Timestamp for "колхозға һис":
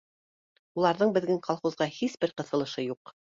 1.49-2.17